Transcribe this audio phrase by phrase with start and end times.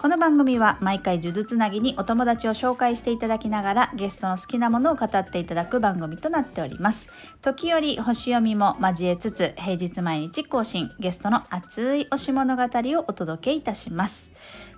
[0.00, 7.10] この番組は毎回呪術つなぎにお友達を紹介していただきながらゲストの好きなものを語っていただく番組となっております。
[7.42, 14.30] 時折星読みも交えつつ平日毎日更新ゲストの熱い推し物語をお届けいたします。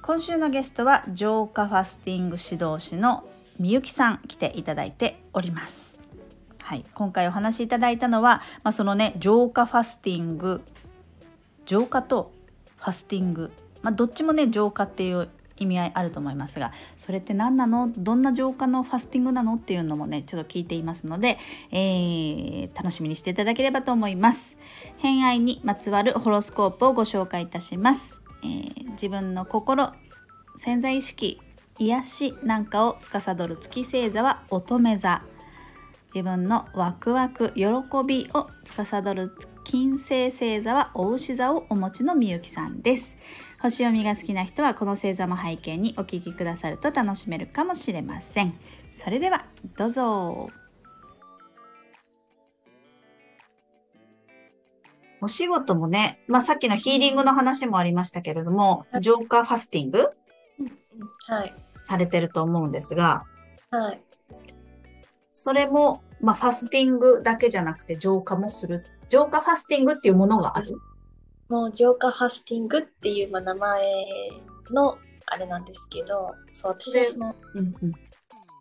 [0.02, 3.22] 今週のゲストは浄化ファスティング指導士の
[3.60, 6.00] みゆきさん来ていただいております。
[6.62, 10.62] はい、今回お話しいただいたのは、まあ、そのね浄化ファスティング。
[11.64, 12.32] 浄化と
[12.78, 13.52] ファスティング。
[13.82, 15.28] まあ、どっちもね浄化っていう
[15.58, 17.92] 意味合いあると思いますがそれって何なの？
[17.96, 19.54] どんな浄化のファスティングなの？
[19.54, 21.38] っていうのもねちょっと聞いていますので、
[21.70, 24.56] えー、楽しみにしていただければと思います。
[24.96, 29.92] 偏愛にまつわるホロスコープをご紹介いたします、えー、自分の心
[30.56, 31.40] 潜在意識
[31.78, 35.22] 癒しなんかを司る月星座は乙女座。
[36.14, 37.64] 自分のワクワク喜
[38.06, 39.32] びを司る
[39.64, 43.16] 金星星座はお牛座をお持ちのみゆきさんです。
[43.62, 48.54] 星読みが好きな人はこの星座も背景にお聞きくださると楽しめるかもしれません。
[48.90, 49.44] それでは
[49.76, 50.50] どうぞ。
[55.20, 60.10] お仕事もね、まあ、さっきのヒーリングの話もありましたけれども、浄化ファスティング、
[61.28, 61.54] はい、
[61.84, 63.22] されてると思うんですが、
[63.70, 64.00] はい、
[65.30, 68.84] それも、まあ、ファスティングだけじゃなくて浄化もする。
[69.08, 70.76] 浄化ファスティングっていうものがある？
[71.52, 73.82] もう浄化ファスティングっていう、まあ、名前
[74.70, 74.96] の
[75.26, 77.92] あれなんですけど、そう、私はその、うんうん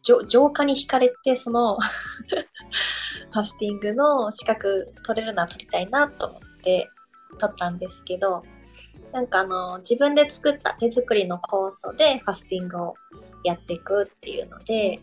[0.03, 1.77] 浄化に惹かれて、その
[3.31, 6.89] ファスティングの資格取れるのは取りたいなと思って
[7.37, 8.43] 取ったんですけど、
[9.11, 12.93] なんかあの、自分で作った手作りの酵素でファスティングを
[13.43, 14.99] やっていくっていうので、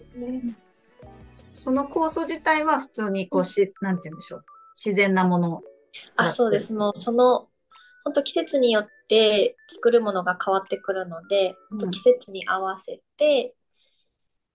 [1.53, 4.45] その酵素自体は普通にこうし、なんて言うんでしょう。
[4.75, 5.63] 自然なもの。
[6.17, 6.73] あ、そうです。
[6.73, 7.48] もうその
[8.09, 13.55] 本当季節によって作るものが変わってくるので、うん、季節に合わせて、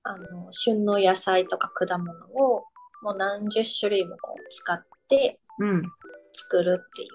[0.02, 2.66] あの、旬の野菜とか果物を
[3.04, 5.40] もう何十種類もこう使って
[6.34, 7.10] 作るっていう。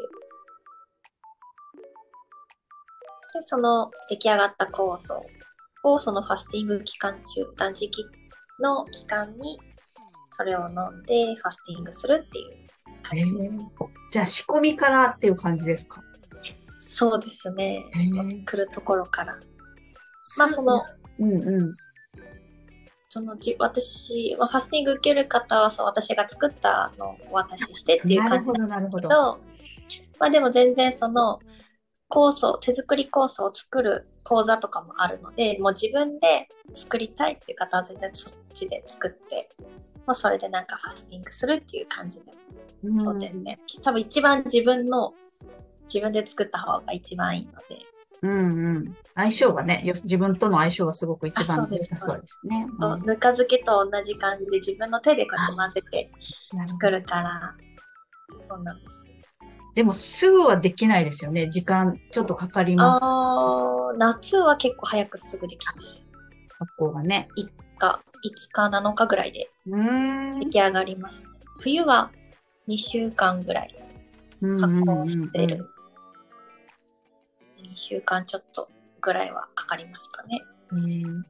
[1.74, 5.20] うん、で、その出来上がった酵素
[5.82, 7.90] をそのファスティング期間中、断食
[8.60, 9.58] の期間に
[10.30, 13.46] それを飲んでファスティングするっていう感じです。
[13.46, 13.60] えー、
[14.12, 16.00] じゃあ仕込みからっていう感じですか？
[16.78, 17.84] そうですね。
[18.44, 19.36] 来るところから。
[20.38, 20.80] まあその、
[21.18, 21.76] うんうん。
[23.10, 29.38] そのじ私、まあ、ファスティング受ける方はそう私が作ったのをお渡ししてっていう感じなんですけどど
[30.18, 31.40] まあでも全然その
[32.10, 39.48] 酵素手作り酵素を作る講座とかもあるのでもう自分で作りたいっていう方は全然そっちで作って
[40.06, 42.32] もうそれでなんかファスティングするっていう感じで、
[42.98, 45.12] そう全然多分一番自分の
[45.92, 47.84] 自分で作った方が一番いいので。
[48.22, 48.96] うんうん。
[49.14, 52.66] 相性がね、よ自分との相性がすごく一番良さそうですね。
[52.78, 56.10] うぬか漬けと同じ感じで自分の手でこうやって混ぜて
[56.68, 57.56] 作るから、
[58.48, 59.04] そうなんです
[59.74, 61.48] でもすぐはできないですよね。
[61.48, 63.00] 時間ちょっとかかります。
[63.00, 66.10] あ夏は結構早くすぐできます。
[66.58, 67.28] 発酵がね。
[67.38, 68.00] 5日、
[68.56, 71.28] 5日、7日ぐらいで出来上がります。
[71.60, 72.10] 冬は
[72.66, 73.74] 2週間ぐらい
[74.40, 75.68] 発酵してる
[77.78, 78.68] 週間ちょっと
[79.00, 80.42] ぐらいはかかりますかね。
[80.72, 81.24] うん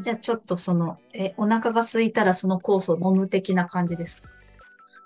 [0.00, 4.30] じゃあちょっとその、え、お腹が空いたらその酵素を飲む的な感じですか？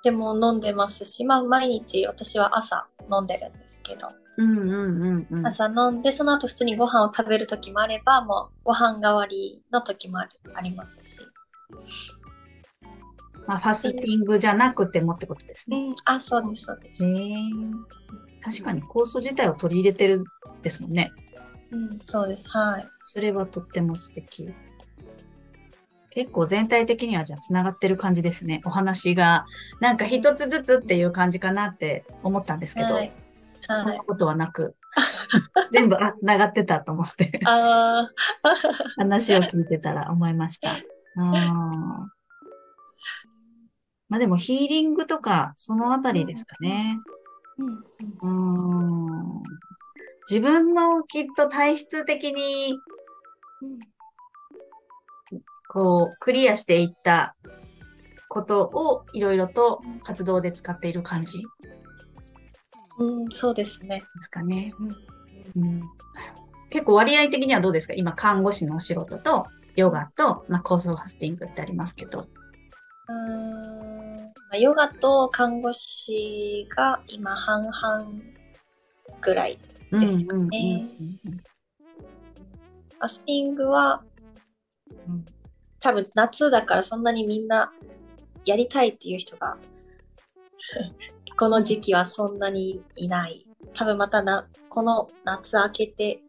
[0.04, 4.08] でも飲んでますし、まあ毎日私は朝飲んでるんですけど。
[4.38, 11.20] うんうんうんうん、朝飲んで、その後普通にご飯を食べる時もあれば、もうご飯代わりの時もあるありますし。
[13.48, 15.92] まあ、ファスティングじゃなくてもってことですね。
[16.04, 17.04] あ、そうです、そうです。
[17.04, 17.08] へ
[18.46, 20.24] 確かに酵素自体を取り入れてる
[20.62, 21.10] ですもんね。
[21.72, 22.48] うん、そうです。
[22.48, 22.88] はい。
[23.02, 24.54] それはとっても素敵。
[26.10, 28.62] 結構全体的にはじゃあ繋がってる感じですね。
[28.64, 29.46] お話が。
[29.81, 33.12] なんか一つずつっていう感じかなって思ったんですけど、はい、はい、
[33.75, 34.76] そんなことはなく、
[35.72, 37.40] 全部、あ、繋がってたと思って
[38.96, 40.76] 話を聞いてたら思いました。
[41.19, 42.06] あ
[44.08, 46.96] まあでもヒーリングとか、そのあたりですかね。
[46.96, 47.15] うん、
[47.58, 49.43] うん。
[50.29, 52.79] 自分のきっと体質的に、
[55.69, 57.37] こう、クリアしていった
[58.29, 61.43] ことをいろいろと活動で使っている感じ。
[62.99, 64.00] うん、そうですね。
[64.17, 64.73] ですかね。
[65.55, 65.82] うん、
[66.70, 67.94] 結構割合的にはどうですか？
[67.94, 72.26] 今、看護師のお仕事と、ヨガと、まあ、コースファスティングってありますけど。
[73.09, 73.95] うーん。
[73.95, 73.95] まあ、
[74.54, 78.06] ヨガと看護師が今半々
[79.20, 79.58] ぐらい。
[79.90, 80.87] ですかね
[82.98, 84.02] ファスティングは、
[85.08, 85.26] うん
[85.78, 87.70] 多分夏だからそんなにみんな
[88.44, 89.56] やりたいっていう人が
[91.38, 93.46] この時期はそんなにいない。
[93.75, 96.20] 多分またな、この夏明けて、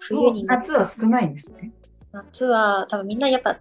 [0.00, 1.72] 冬にな夏は少ないんですね。
[2.12, 3.58] 夏は多分みんなやっぱ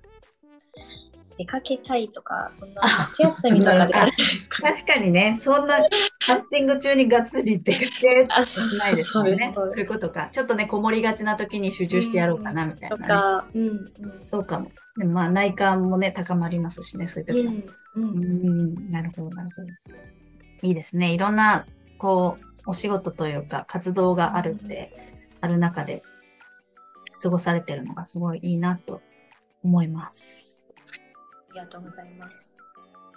[1.38, 4.62] 出かけたいとか、そんな夏休みとかであるじゃないですか。
[4.74, 9.54] 確かにね、そんなファスティング中にがっつり出かけないですもんね。
[9.56, 10.30] そういうことか。
[10.31, 13.01] ちょっとね、こもりがちな時に集中してやろうかな、みたいな、ね。
[13.04, 13.89] とか、うん、うん。
[14.24, 14.72] そうかも。
[14.98, 17.54] でもまあ内観もね、高まりますしね、そういう時は。
[17.95, 18.74] うん、ううん。
[18.74, 19.68] ん、なるほど、なるほど。
[20.63, 21.13] いいですね。
[21.13, 21.68] いろんな、
[22.00, 24.92] こう、お仕事というか、活動があるって、
[25.40, 26.01] ある中で、
[27.22, 29.01] 過ごされてるのがすごいいいなと
[29.63, 30.56] 思います。
[31.59, 32.54] ありがとうございます。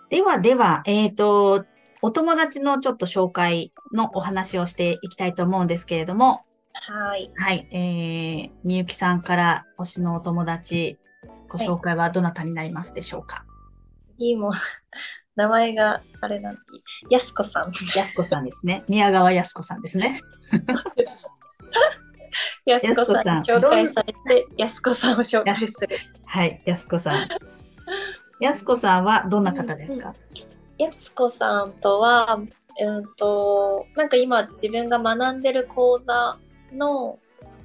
[0.09, 1.65] ではでは、えっ、と、
[2.03, 6.43] お友達のちょっと紹介のお話をしていきたいと思うんですけれども、
[6.73, 7.31] はい。
[7.37, 10.99] はい、えー、みゆきさんから推しのお友達、
[11.49, 13.45] ご紹介はどなたになりますでしょうか、
[14.17, 14.53] 次も、
[15.37, 16.61] 名前があれなんで、
[17.11, 17.73] やすこさん。
[17.95, 18.85] やすこさんですね。
[18.89, 20.21] 宮川やすこさんですね。
[22.65, 25.99] やすこさんに紹介されて、やすこさんを紹介する。
[26.25, 27.29] はい、やすこさん。
[28.41, 30.15] やすこさんはどんな方ですか、
[30.79, 32.41] やすこさんとは、
[32.81, 36.39] うんと、なんか今自分が学んでる講座
[36.73, 37.19] の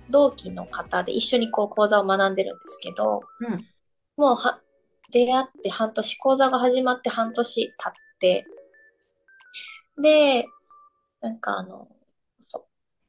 [0.10, 3.66] 同期の方で一緒にこう講座を学んでるんですけど、うん
[4.18, 4.62] もうは
[5.12, 8.45] 出会って半年、講座が始まって半年経って、
[10.01, 10.45] で、
[11.22, 11.88] なんかあの、
[12.39, 12.63] そう、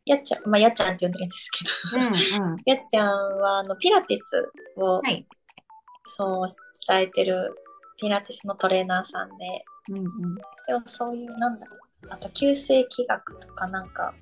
[0.05, 1.65] やっちゃん、まあやっちゃんって呼んでるんですけ
[1.97, 2.57] ど、うん、うん。
[2.67, 5.27] やっちゃんはあのピラティスを、はい。
[6.09, 6.47] そう
[6.89, 7.55] 伝えてる
[7.99, 14.15] ピラティスのトレーナーさんで、うん、うでもそういう、なんだろう、あと、旧世気学とかなんか。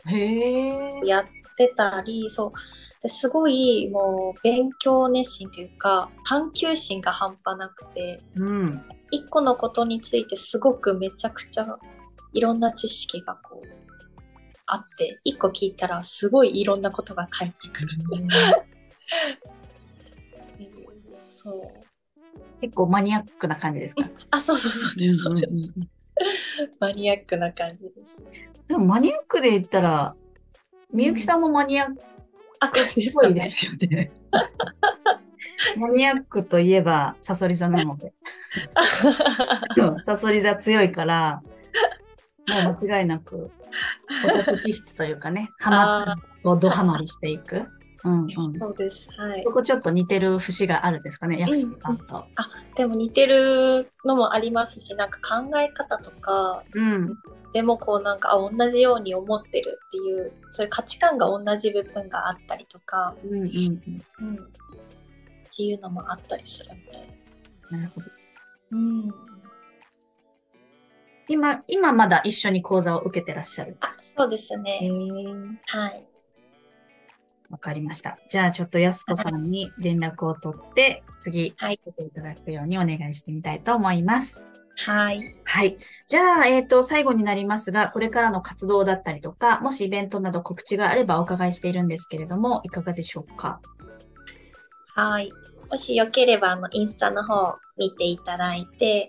[1.05, 1.25] やっ
[1.57, 2.53] てたり、そう、
[3.03, 8.85] ですごいもう勉強熱心というか、探求心が半端なくて、うん。
[9.11, 11.79] 一個のことについてすごくめちゃくちゃ
[12.33, 13.69] いろんな知識がこう、
[14.67, 17.89] あって、一個聞いたらすごいいろんなことが返ってくる。
[21.45, 22.61] そう。
[22.61, 24.03] 結構マニアックな感じですか？
[24.31, 25.19] あ、そうそうそうです。
[25.19, 25.75] そうです。
[26.81, 28.19] マニアックな感じです。
[28.69, 30.17] でもマニアックで言ったら、
[30.93, 32.83] みゆきさんもマニアックっ
[33.15, 34.11] ぽいですよね。
[35.77, 38.13] マニアックといえば、サソリ座なので。
[39.77, 41.43] そうサソリ座強いから、
[42.49, 43.51] もう間違いなく、
[44.25, 47.67] オタク気質というかね、ハマあこうドハマりしていく。
[48.05, 48.59] うんうん。
[48.59, 49.09] そうです。
[49.17, 49.51] はいそ。
[49.51, 52.27] こちょっと似てる節があるんですかね、ヤクスコさんと。
[52.77, 57.15] でも似てるのもありますし、なんか考え方とか、うん。
[57.53, 64.03] でもこうなんか、あ、同じように思ってるっていう、そういう価値観が同じ部分があったりとか、うんうんうん。
[64.21, 64.35] うん。
[64.35, 64.39] っ
[65.57, 67.09] ていうのもあったりするので。
[67.71, 68.11] なるほど。
[68.73, 69.15] うん。
[71.29, 73.77] 今、今まだ一緒に講座を受けてらっしゃる。
[73.81, 74.81] あ、そうですへね。
[74.83, 76.05] ーはい。
[77.51, 78.19] わかりました。
[78.29, 84.45] じゃあちょっとやすこさんに連絡を取って、次、はいていただくようにお願いしてみたいと思います。
[84.77, 85.21] はい。
[85.45, 85.77] はい。
[86.09, 93.61] じゃあ、えっ、と、最後になりますが、これからの活動だったりとか、もしイベントなど告知があればお伺いしているんですけれども、いかがでしょうか？
[94.95, 95.31] はい。
[95.71, 99.09] もしよければ、あの、インスタの方見ていただいて、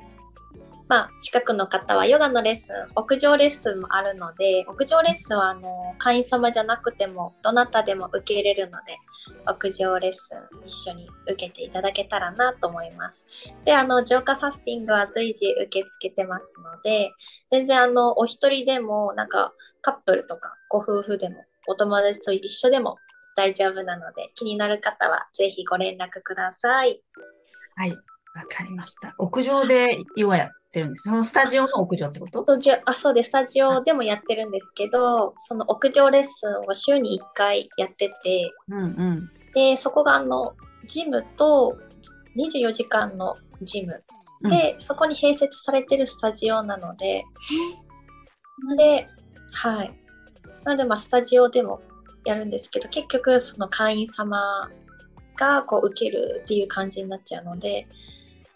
[0.87, 8.97] まあ、近くの方はヨガのレッスン、屋上レッスンもあるので、屋上レッスンは、あの、会員様じゃなくても、どなたでも受け入れるので、
[9.47, 13.25] 屋上レッスン一緒に受けていただけたらなと思います。
[13.63, 17.11] で、あの、浄化ファスティングは随時受け付けてますので、
[17.51, 22.97] 全然あの、お一人でも、なんか、カップルとか、ご夫婦でも、お友達と一緒でも
[23.35, 27.01] 大丈夫なので、気になる方はぜひご連絡ください。
[27.75, 28.14] はい。
[28.35, 29.15] わかりました。
[29.17, 31.09] 屋上でヨガやってるんです。
[31.09, 32.43] そのスタジオの屋上ってこと？
[32.43, 33.29] スタジオあそうです。
[33.29, 39.29] スタジオでもやってるんですけど、その屋上レッスンを週に1回やってて、うんうん。
[39.53, 40.53] で、そこがあの、
[40.85, 41.77] ジムと
[42.37, 44.03] 24時間のジム
[44.49, 47.23] で、そこに併設されてるスタジオなので、
[48.77, 49.07] で、
[49.51, 49.93] はい。
[50.63, 51.81] なので、まあ、スタジオでも
[52.25, 54.69] やるんですけど、結局、その会員様
[55.37, 57.87] がこう受けるっていう感じになっちゃうので、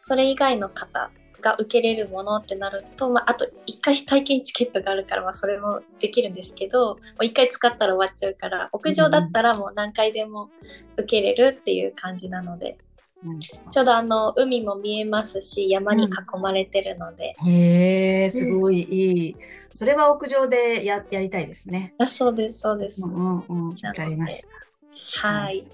[0.10, 10.50] それ以外の方が受けれるものってなると、まあ、あと1回体験チケットがあるから、まあ、それもできるんですけど、もう1回使ったら終わっちゃうから、屋上だったらもう何回でも
[10.98, 12.80] 受けれるっていう感じなので、
[13.24, 16.10] うん、ちょうどあの海も見えますし山に囲
[16.42, 19.36] まれてるので、うん、へえすごいいい、
[19.70, 21.94] それは屋上でややりたいですね。
[22.00, 23.00] あそうですそうです。
[23.00, 25.28] うんうんわかりました。
[25.28, 25.66] はい、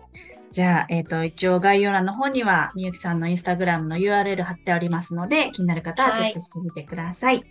[0.56, 7.36] じゃあ、えっ、ー、と、一応概要欄の方には、みゆきさんのインスタグラムの URL 貼っておりますので、気になる方はチェックしてみてください。
[7.36, 7.46] はい。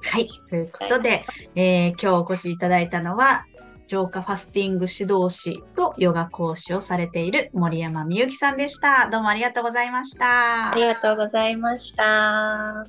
[0.00, 0.26] はい。
[0.48, 3.44] ということで、えー、今日お越しいただいたのは、
[3.86, 9.10] 浄化ファスティング指導士とヨガ講師をされている森山みゆきさんでした。
[9.10, 10.72] どうもありがとうございました。
[10.72, 12.86] ありがとうございました。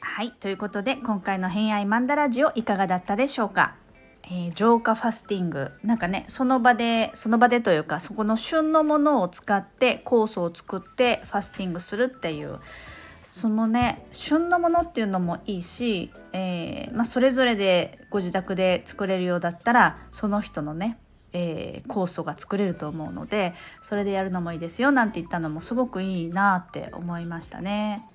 [0.00, 0.30] はい。
[0.32, 3.82] ということで、今回の偏愛マンダラジオいかがだったでしょうか？
[4.30, 12.58] えー、浄化ファスティングなんかねその場でその場でというかそこの旬のものを使って酵素を作ってファスティングするっていう
[13.28, 20.98] そのね旬のものっていうのもいいし、えー、まあ、それぞれでご自宅で作れるようだったらその人のね、
[21.32, 28.08] えー、酵素が作れると思うのでそれでやるのもいいですよなんて言ったのもすごくいいなって思いましたね。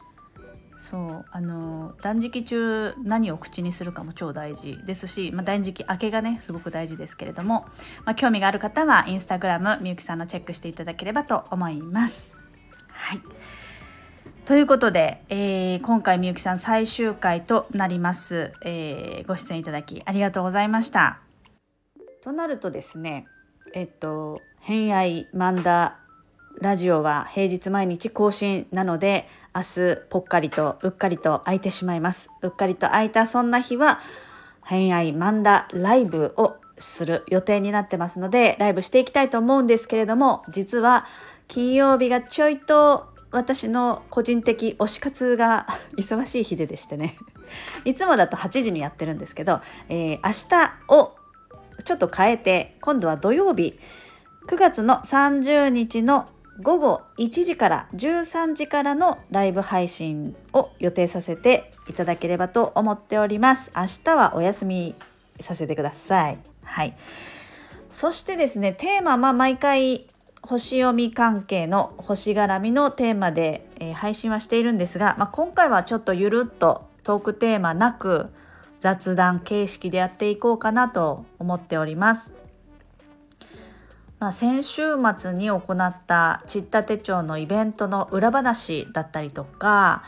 [0.79, 7.65] そうあの断食中何を口にするかも超大事ですし、まあ、断食明けがねすごく大事ですけれども、
[8.05, 12.37] まあ、興味がある方はインスタグラムみゆきさんのチェックしていただければと思います。
[12.87, 13.21] はい
[14.45, 21.19] ということで、えー、今回みゆきさん最終回となります、えー、ご出演いただきありがとうございました。
[22.23, 23.27] となるとですね
[23.73, 25.99] えっと「偏愛マンダ
[26.57, 32.31] ラジオは平日毎日更新なので明日ぽっかりとうっかりと空いてしまいます。
[32.41, 34.01] うっかりと空いたそんな日は
[34.65, 41.05] 偏愛マンダライブをする予定になってますのでライブしていきたいと思うんですけれども実は
[41.47, 47.15] 金曜日がちょいと私の個人的推し活が 忙しい日ででしてね。
[47.83, 51.15] いつもだと8時にやってるんですけど、えー、明日を
[51.83, 53.79] ちょっと変えて今度は土曜日
[54.47, 56.27] 9月の30日の
[56.61, 63.71] 午後1時から13時からのライブ配信を予定させていただければと思っております。
[63.75, 64.95] 明日はお休み
[65.39, 66.37] させてください。
[66.63, 66.97] はい。
[67.91, 70.05] そしてですね、テーマは毎回
[70.41, 78.27] 星読み関係の星絡みのテーマで、えー、配信はしているんですが、まあ、今回はちょっとゆるっとトークテーマなく
[78.79, 82.38] 雑談形式でやっていこうかなと思っております。
[84.19, 84.81] まあ、先週
[85.17, 90.03] 末に行ったちった手帳のイベントの裏話だったりとか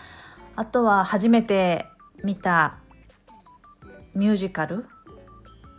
[0.57, 1.85] あとは初めて
[2.23, 2.77] 見た
[4.13, 4.85] ミュージカル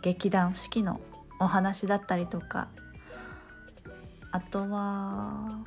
[0.01, 0.99] 劇団四季の
[1.39, 2.69] お話だったりとか
[4.31, 5.59] あとは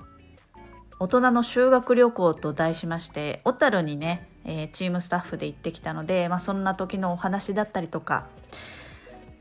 [0.98, 8.26] 大人の修学旅行と題しまして小樽にね、えー、チームスタッフで行ってきたので、まあ、そんな時のお話だったりとか、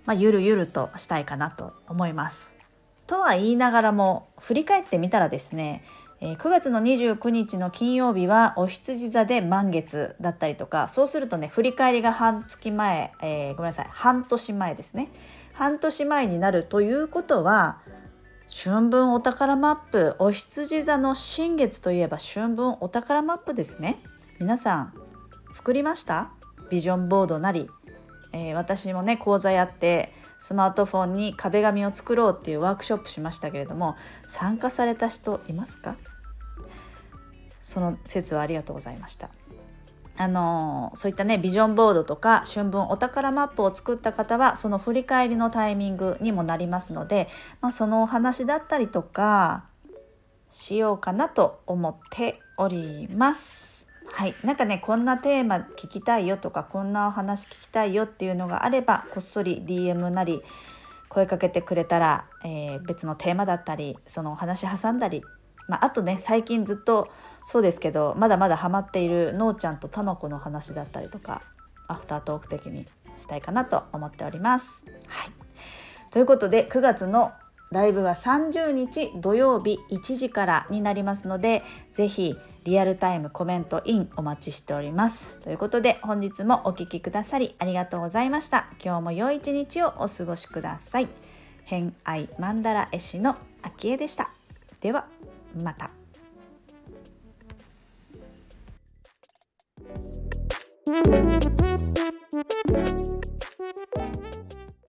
[0.06, 2.55] まあ、ゆるゆるとしたいかなと思います。
[3.08, 5.84] とは言いながらも振り返ってみたらですね
[6.22, 15.10] 9月の29日の金曜日はお羊座で満月だったりとかそうするとね振り返りが半月前、えー、ごめんなさい半年前ですね。
[15.54, 17.80] 半年前になるということは
[18.64, 24.00] 春分お宝マップお羊座の新月といえば春分お宝マップですね。
[24.40, 24.94] 皆さん
[25.54, 26.32] 作りました？
[26.70, 27.70] ビジョンボードなり、
[28.38, 35.96] えー、私もね講座やってスマートフォンに壁紙を作ろうっていうワークショップしましたけれども参加された人いますか？
[37.62, 39.30] その説はありがとうございました。
[40.18, 47.30] あのそういったねビジョンボードとか春分お宝マップを作った方はその振り返りのタイミングにもなりますので、
[47.62, 49.66] まあ、そのお話だったりとか
[50.52, 53.90] しようかなと思っております。
[54.16, 60.42] はい、なんかねこんなテーマ聞きたいよとかこんなお話聞きたいよっていうのがあればこっそり DM なり
[61.10, 65.22] 声かけてくれたら、えー、別のテーマだったりそのお話挟んだり、
[65.68, 67.10] まあ、あとね最近ずっと
[67.44, 71.42] そうですけどまだまだハマっているのーちゃんとたまこの話だったりとか
[71.90, 74.86] アフタートーク的にしたいかなと思っております。
[75.10, 75.32] はい、
[76.10, 77.34] ということで9月の
[77.76, 85.40] ライブは30日土曜日1時からになりますので是非リアルタイムコメントインお待ちしております。
[85.42, 88.70] ということで本日もお聴きくださりありがとうございました。
[88.82, 91.10] 今日も良い一日をお過ごしください。
[91.66, 94.30] 偏愛マンダ絵師の秋江でした。
[94.80, 95.08] では
[95.54, 95.92] また。